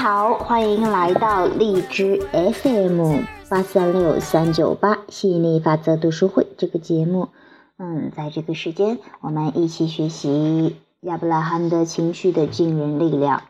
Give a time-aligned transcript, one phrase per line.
[0.00, 7.28] 好，欢迎来到荔枝 FM 八三六三九八吸引力法则读书会这个节目。
[7.76, 13.42] 嗯，在这个时间，我们一起学习亚伯拉罕的情绪的惊人力量。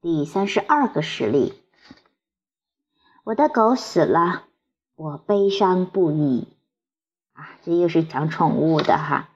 [0.00, 1.54] 第三十二个实例：
[3.22, 4.46] 我的狗死了，
[4.96, 6.48] 我悲伤不已。
[7.34, 9.28] 啊，这又是讲宠物的哈。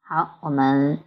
[0.00, 1.00] 好，我们。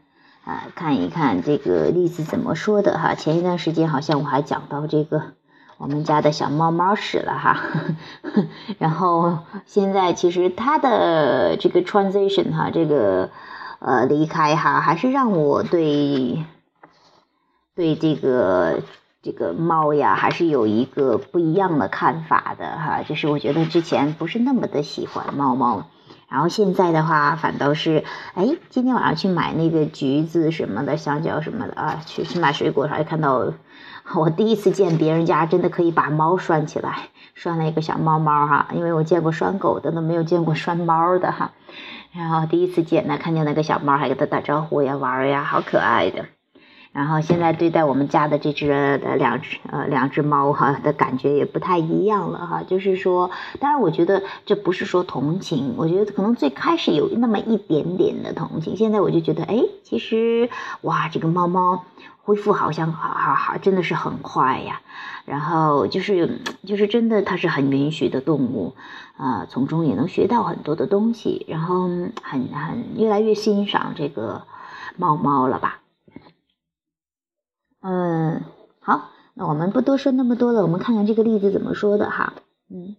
[0.43, 3.13] 啊，看一看这个例子怎么说的哈。
[3.13, 5.21] 前一段时间好像我还讲到这个
[5.77, 7.61] 我们家的小猫猫死了哈，
[8.79, 13.29] 然后现在其实它的这个 transition 哈，这个
[13.79, 16.43] 呃离开哈，还是让我对
[17.75, 18.81] 对这个
[19.21, 23.03] 这个猫呀，还是有一个不一样的看法的哈。
[23.03, 25.85] 就是我觉得之前不是那么的喜欢猫猫。
[26.31, 33.51] 然后现在的话，反倒是，哎，今天晚上去买那个橘子什么的，香蕉什么的啊，去去买水果时候，看到
[34.15, 41.51] 我第一次见别人家真的可以把猫拴起来，拴了一个小猫猫哈，因为我见过拴狗的，都没有见过拴猫的哈。
[42.13, 46.27] 然后第一次见呢，看见那个小猫，还给它打招呼呀，玩呀，好可爱的。
[46.93, 60.49] 然后现在对待我们家的这只的两只呃两只猫哈的感觉也不太一样了哈，就是说，当然我觉得这不是说同情，我觉得可能最开始有那么一点点的同情，现在我就觉得哎，其实
[60.81, 61.85] 哇，这个猫猫
[62.23, 64.81] 恢复好像好好好真的是很快呀，
[65.23, 68.75] 然后就是就是真的它是很允许的动物
[69.15, 71.87] 啊，从中也能学到很多的东西，然后
[72.21, 74.41] 很很越来越欣赏这个
[74.97, 75.80] 猫猫了吧。
[77.81, 78.43] 嗯，
[78.79, 82.33] 好，那我们不多说那么多了，我们看看这个例子怎么说的哈。
[82.69, 82.95] 嗯，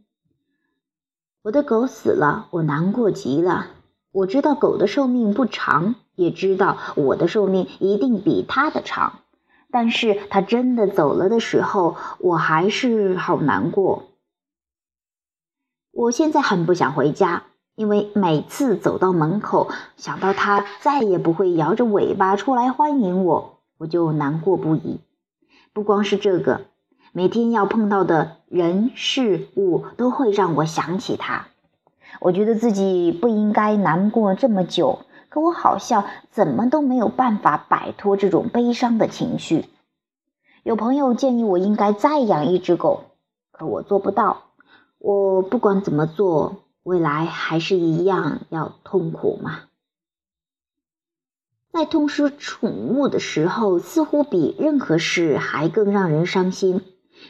[1.43, 3.69] 我的狗死了，我难过极了。
[4.11, 9.21] 我知道狗的寿命不长，也知道我的寿命一定比它的长，
[9.71, 14.09] 但是它真的走了的时候，我还是好难过。
[15.93, 17.45] 我现在很不想回家，
[17.77, 23.52] 因为每次走到门口，想到它再也不会摇着尾巴出来欢迎我。
[23.83, 25.01] 我就难过不已。
[25.73, 26.61] 不光是这个，
[27.13, 31.49] 每天要碰到的人事物都会让我想起他。
[32.21, 39.65] 我觉得自己不应该难过这么久，可我好像怎么都没有办法摆脱这种悲伤的情绪。
[40.63, 43.07] 有朋友建议我应该再养一只狗，
[43.51, 44.43] 可我做不到。
[44.99, 49.63] 我不管怎么做，未来还是一样要痛苦嘛。
[51.73, 56.83] 在痛失宠物的时候，似乎比任何事还更让人伤心。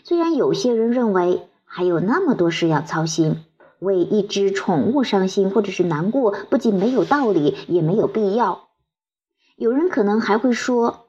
[0.02, 3.44] 虽然有些人认为还有那么多事要操心，
[3.78, 8.68] 为一只宠物伤心或者是难过，不仅没有道理，也没有必要。
[9.54, 11.06] 有人可能还会说，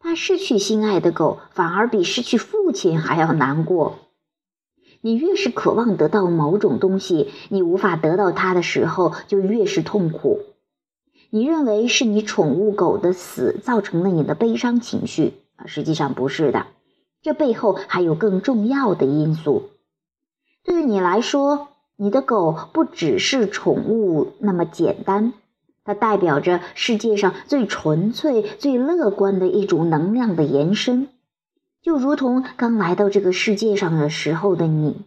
[0.00, 4.00] 他失去心爱的狗，反而比失去父亲还要难过。
[5.02, 10.40] 你越是渴望得到某种东西，你无法得到它的时候，就越是痛苦。
[11.30, 15.66] 你认为是你宠物狗的死造成了你的悲伤情绪啊？
[15.66, 16.66] 实际上不是的，
[17.22, 19.70] 这背后还有更重要的因素。
[20.64, 25.32] 对于你来说，你的狗不只是宠物那么简单，
[25.84, 31.08] 它代表着世界上最纯粹、最乐观的一种能量的延伸，
[31.82, 35.04] 就如同刚来到这个世界上的时候的你。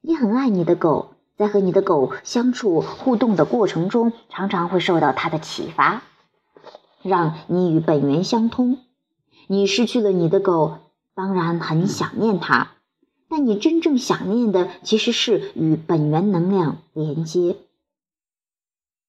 [0.00, 1.13] 你很爱你的狗。
[1.36, 6.02] 在和你的狗相处互动的过程中，常常会受到它的启发，
[7.02, 8.78] 让你与本源相通。
[9.48, 10.78] 你失去了你的狗，
[11.14, 12.72] 当然很想念它，
[13.28, 17.56] 但你真正想念的其实是与本源能量连接。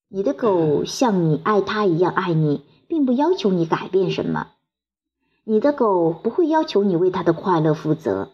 [0.07, 4.47] 你的狗像你爱它一样爱你，并不要求你改变什么。
[5.43, 8.31] 你的狗不会要求你为它的快乐负责。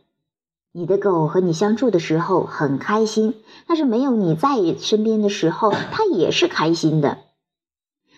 [0.74, 3.36] 你的狗和你相处的时候很开心，
[3.68, 7.18] 但是没有你在身边的时候，它也是开心的。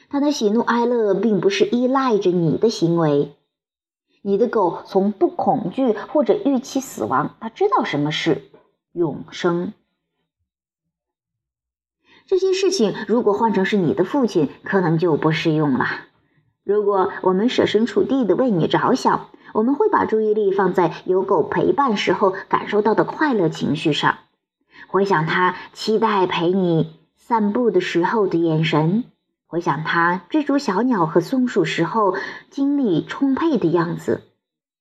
[0.08, 3.34] 它的喜怒哀乐并不是依赖着你的行为。
[4.22, 8.44] 你的狗从不恐惧或者预期死亡，它知道什么是
[8.92, 9.74] 永生。
[12.28, 15.88] 这些事情如果换成是你的父亲，可能就不适用了。
[16.64, 19.30] 如果我们设身处地的为你着想。
[19.54, 24.18] 我们会把注意力放在有狗陪伴时候感受到的快乐情绪上，
[24.88, 29.06] 回想它期待陪你散步的时候的眼神，
[29.48, 32.18] 回想它追逐小鸟和松鼠时候
[32.50, 34.24] 精力充沛的样子，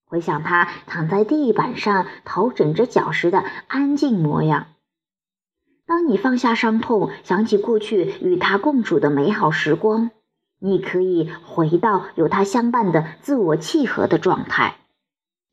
[0.07, 4.67] 回想它躺在地板上头枕着脚时的安静模样。
[5.85, 10.11] 当你放下伤痛，想起过去与他共处的美好时光，
[10.65, 14.77] 你可以回到有它相伴的自我契合的状态。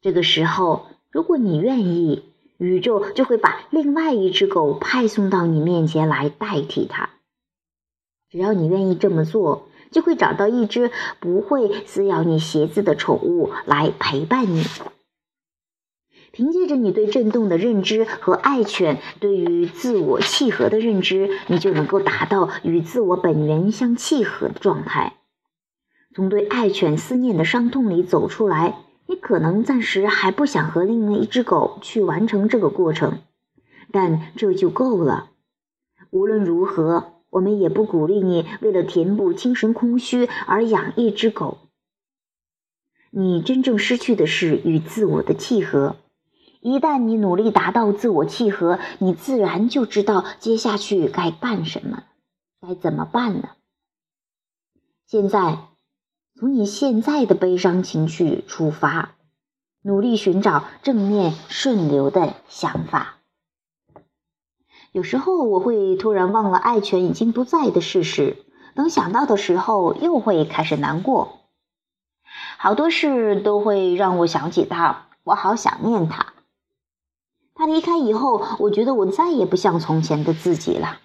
[0.02, 2.24] 这个时候，如果你愿意，
[2.60, 7.10] 宇宙就会把另外一只狗派送到你面前来代替它。
[8.30, 14.64] 只要你愿意这么做，就会找到一只不会撕咬你鞋子的宠物来陪伴你。
[16.40, 25.18] 凭借着你对震动的认知和爱犬对于自我契合的认知，你就能够达到与自我本源相契合的状态。
[26.16, 33.20] 从对爱犬思念的伤痛里走出来，你可能暂时还不想和另外一只狗去完成这个过程，
[33.92, 35.32] 但这就够了。
[36.10, 41.58] 无论如何，我们也不鼓励你为了填补精神空虚而养一只狗。
[43.12, 45.98] 你真正失去的是与自我的契合。
[46.62, 52.04] 一旦你努力达到自我契合，你自然就知道接下去该办什么，
[52.60, 53.56] 该怎么办了。
[55.08, 55.60] 现在，
[56.38, 59.16] 从你现在的悲伤情绪出发，
[59.82, 63.16] 努力寻找正面顺流的想法。
[64.92, 68.44] 有时候我会突然忘了爱犬已经不在的事实，
[68.76, 71.40] 等想到的时候，又会开始难过。
[72.58, 76.34] 好多事都会让我想起他，我好想念他。
[77.60, 81.02] 他离开以后，我觉得我再也不像从前的自己了。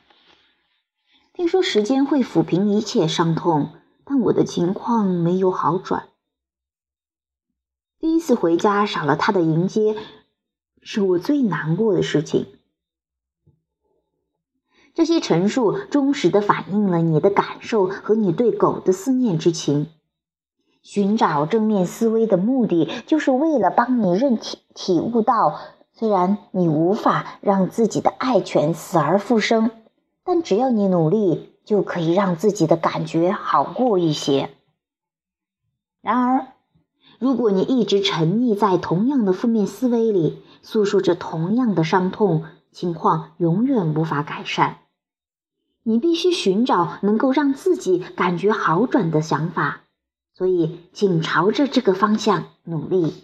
[1.33, 3.71] 听说时间会抚平一切伤痛，
[4.05, 6.11] 但我的情况没有好转。
[7.99, 9.97] 第一次回家少了他的迎接，
[10.81, 12.47] 是我最难过的事情。
[14.95, 19.89] 这些陈述忠实的反映了你的感受和你对狗的思念之情。
[20.83, 25.59] 寻找正面思维的目的，就是为了帮你认体体悟到。
[25.96, 29.70] 虽然你无法让自己的爱犬死而复生，
[30.25, 34.50] 但只要你努力，就可以让自己的感觉好过一些。
[36.02, 36.49] 然而，
[37.20, 44.79] 如果你一直沉溺在同样的负面思维里，诉说着同样的伤痛，情况永远无法改善。
[45.85, 49.82] 你必须寻找能够让自己感觉好转的想法，
[50.32, 53.14] 所以请朝着这个方向努力。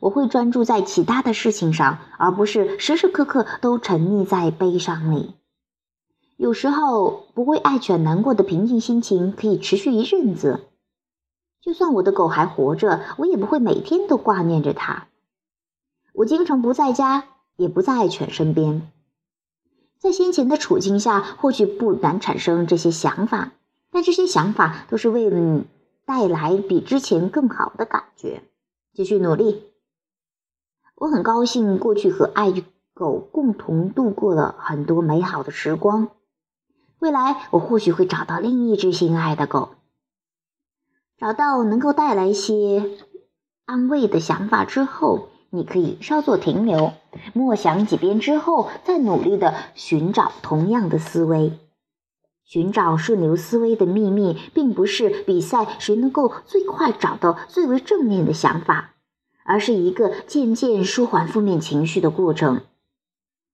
[0.00, 5.34] 我会专注在其他的事情上，而不是时时刻刻都沉溺在悲伤里。
[6.36, 10.68] 有时候，不为爱犬难过的平静心情可以持续一阵子。
[11.60, 15.08] 就算我的狗还活着，我也不会每天都挂念着它。
[16.12, 17.24] 我经常不在家，
[17.56, 18.90] 也不在爱犬身边。
[19.98, 23.50] 在先前的处境下，或许不难产生这些想法，
[23.90, 25.64] 但这些想法都是为了你
[26.04, 28.44] 带来比之前更好的感觉。
[28.94, 29.67] 继续努力。
[31.00, 32.52] 我很高兴过去和爱
[32.92, 36.08] 狗共同度过了很多美好的时光。
[36.98, 39.70] 未来我或许会找到另一只心爱的狗，
[41.16, 42.90] 找到能够带来些
[43.64, 46.92] 安慰的想法之后，你可以稍作停留，
[47.32, 51.52] 默想几遍之后，再努力的寻找同样的思维。
[52.44, 58.94] 寻找顺流思维的秘密，并不是比赛谁能够最快找到最为正面的想法。
[59.48, 62.60] 而是一个渐渐舒缓负面情绪的过程。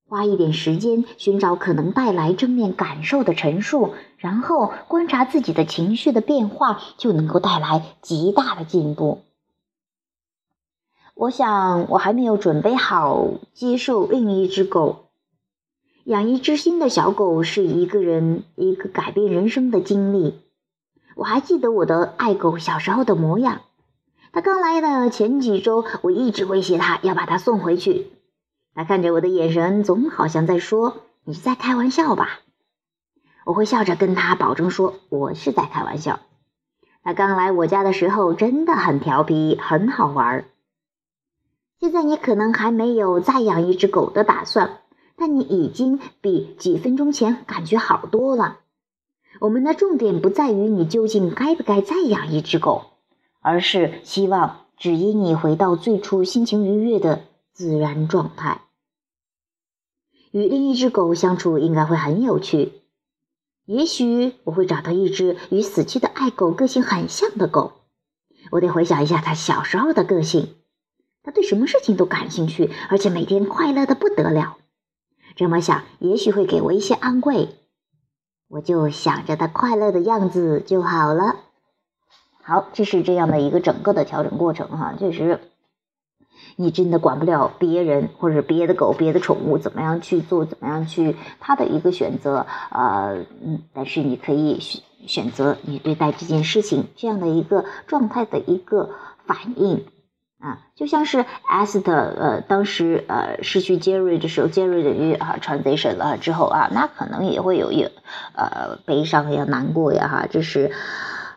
[0.06, 9.20] 花一点时间寻找可能带来正面感受的陈述，然后观察自己的情绪的变化，就能够带来极大的进步。
[11.14, 15.10] 我想，我还没有准备好接受另一只狗。
[16.06, 20.40] 养一只新的小狗是一个人一个改变人生的经历。
[21.14, 23.60] 我还记得我的爱狗小时候的模样。
[24.34, 28.10] 他刚来的前几周，我一直威胁他要把他送回去。
[28.74, 32.40] 他看着我的眼神，总好像在说：“你在开玩笑吧？”
[33.46, 36.18] 我会笑着跟他保证说：“我是在开玩笑。”
[37.04, 40.46] 他刚来我家的时候真的很调皮，很好玩。
[41.78, 44.78] 现在你可能还没有再养一只狗的打算，
[45.14, 48.58] 但你已经比几分钟前感觉好多了。
[49.38, 52.93] 我们的重点不在于你究竟该不该再养一只狗。
[53.44, 58.62] 而是希望指引你回到最初心情愉悦的自然状态。
[60.32, 62.72] 与另一只狗相处应该会很有趣，
[63.66, 67.72] 也许我会找到一只与死去的爱狗个性很像的狗。
[68.50, 70.54] 我得回想一下它小时候的个性。
[71.22, 74.56] 它对什么事情都感兴趣，而且每天快乐的不得了。
[75.36, 77.50] 这么想，也许会给我一些安慰。
[78.48, 81.36] 我就想着它快乐的样子就好了。
[82.46, 85.40] 好，这是这样的一个整个的调整过程哈，确实，
[86.56, 98.90] 你真的管不了别人或者别的狗、别的宠物怎么样去做，怎么样去他的一个选择，呃，嗯，但是你可以选选择你对待这件事情这样的一个状态的一个
[99.26, 99.86] 反应。
[100.40, 107.88] 啊，就像是 Esther 呃当时呃失去 Jerry 的时候，Jerry 等于啊 transition 了之后啊，那可能也会有一
[108.34, 110.70] 呃悲伤呀、难过呀哈，这是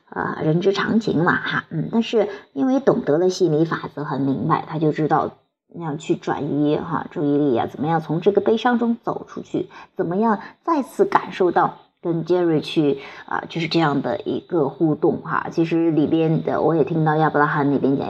[0.09, 5.31] 啊人之常情嘛哈，嗯，但是因为懂得了心理法则，很明白，他就知道
[5.67, 11.79] 那样去转移哈注意力呀，怎么样从这个悲伤中走出去，怎么样再次感受到。
[11.99, 15.47] 跟 Jerry 去啊，就是这样的一个互动哈。
[15.51, 18.07] 其实里边的我也听到亚伯拉罕那边讲，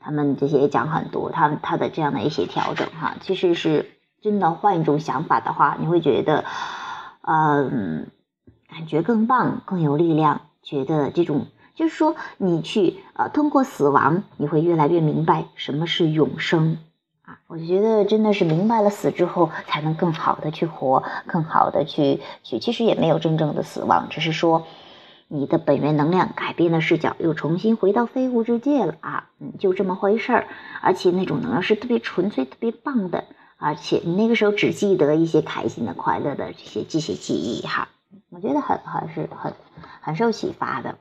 [0.00, 3.16] 他们这些讲很多，他他的这样的一些调整哈。
[3.20, 3.90] 其实是
[4.22, 6.46] 真的换一种想法的话，你会觉得，
[7.20, 8.06] 嗯，
[8.70, 10.40] 感觉更棒，更有力量。
[10.68, 16.76] 觉得这种就是说，你去呃通过死亡，你会越来越明白什么是永生
[17.22, 17.38] 啊。
[17.46, 22.58] 我觉得真的是明白了死之后才能更好的去活，更好的去去。
[22.58, 24.66] 其实也没有真正的死亡，只是说
[25.28, 30.48] 你的本源能量改变了视角，又重新回到非物质界了啊，嗯，就这么回事儿。
[30.82, 33.24] 而且那种能量是特别纯粹、特别棒的，
[33.56, 37.88] 而且你那个时候只记得一些开心的、快乐的这些这些记忆哈。
[38.30, 39.52] 我觉得很很是很
[40.00, 40.96] 很受启发的。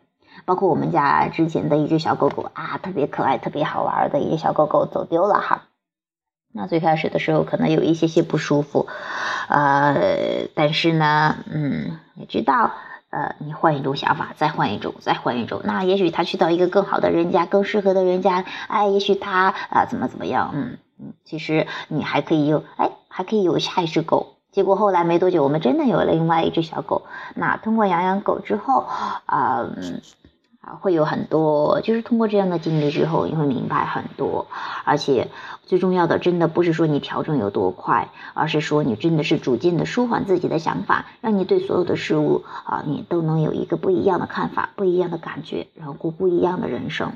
[0.46, 5.64] 包括我们家之前的一只小狗狗啊，特别可爱、特别好玩的一个小狗狗走丢了哈。
[6.54, 8.88] 那最开始的时候可能有一些些不舒服，
[9.50, 12.72] 呃，但是呢，嗯，也知道，
[13.10, 24.37] 呃，你换一种想法，再换一种，再换一种，那也许他去到一个更好的人家，更适合的人家，哎，也许他啊怎么怎么样，嗯嗯，其实你还可以有，哎，还可以有下一只狗。
[24.52, 27.04] 结果后来没多久，我们真的有了另外一只小狗。
[27.36, 28.86] 那通过养养狗之后，
[29.26, 29.68] 啊。
[30.82, 34.48] 会有很多，就是通过这样的经历之后，你会明白很多。
[34.84, 35.30] 而且
[35.66, 47.14] 最重要的，真的不是说你调整有多快，而是说你真的是逐渐的舒缓自己的想法，让你对所有的事物啊，你都能有一个不一样的看法，不一样的感觉，然后过不一样的人生。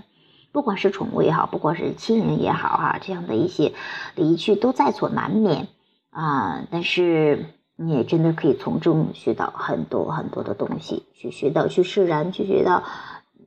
[0.54, 3.74] 不管是宠物也好，不管是亲人也好啊，这样的一些
[4.16, 5.68] 离去都在所难免
[6.12, 6.68] 啊。
[6.70, 12.84] 但是你也真的可以从中学到很多很多的东西，去学到去释然，去学到。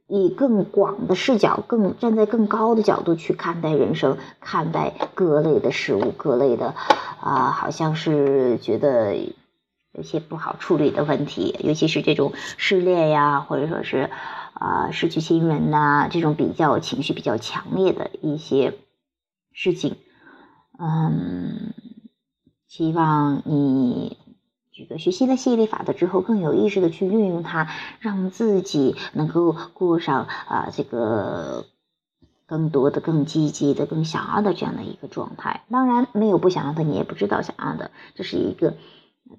[0.06, 6.74] 以更广的视角，更站在更高的角度去看待人生，看待各类的事物，各类的
[7.20, 9.16] 啊，好像是觉得
[9.92, 14.10] 有些不好处理的问题，尤其是这种失恋呀，或者说是
[14.52, 18.74] 啊失去亲人呐，这种比较情绪比较强烈的一些
[19.52, 19.96] 事情，
[20.78, 21.72] 嗯，
[22.76, 24.16] 希望你。
[24.76, 27.68] 这个学习了吸引力法则之后，更有意识的去运用它，
[28.00, 31.66] 让自己能够过上啊这个
[32.46, 35.62] 更多的、更积极的、更想要的这样的一个状态。
[35.70, 38.74] 当然，没有不想要的，你也不知道想要的，这是一个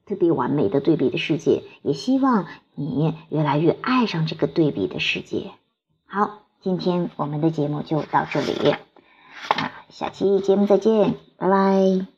[0.06, 1.64] 特别完美的对比的世界。
[1.82, 5.52] 也希望你越来越爱上这个对比的世界。
[6.06, 8.80] 好，今天我们的节目就到这里，啊，
[9.90, 12.15] 下期节目再见，拜拜。